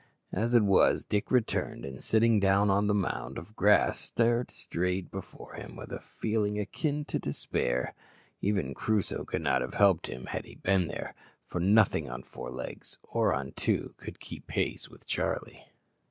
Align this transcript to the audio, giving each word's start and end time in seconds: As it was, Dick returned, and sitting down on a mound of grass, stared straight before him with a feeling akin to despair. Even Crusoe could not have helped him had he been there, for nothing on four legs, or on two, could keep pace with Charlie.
As 0.33 0.55
it 0.55 0.63
was, 0.63 1.05
Dick 1.05 1.29
returned, 1.29 1.85
and 1.85 2.03
sitting 2.03 2.39
down 2.39 2.71
on 2.71 2.89
a 2.89 2.93
mound 2.95 3.37
of 3.37 3.55
grass, 3.55 3.99
stared 3.99 4.49
straight 4.49 5.11
before 5.11 5.53
him 5.53 5.75
with 5.75 5.91
a 5.91 5.99
feeling 5.99 6.57
akin 6.57 7.05
to 7.05 7.19
despair. 7.19 7.93
Even 8.41 8.73
Crusoe 8.73 9.23
could 9.25 9.43
not 9.43 9.61
have 9.61 9.75
helped 9.75 10.07
him 10.07 10.25
had 10.25 10.45
he 10.45 10.55
been 10.55 10.87
there, 10.87 11.13
for 11.45 11.59
nothing 11.59 12.09
on 12.09 12.23
four 12.23 12.49
legs, 12.49 12.97
or 13.03 13.31
on 13.31 13.51
two, 13.51 13.93
could 13.97 14.19
keep 14.19 14.47
pace 14.47 14.89
with 14.89 15.05
Charlie. 15.05 15.67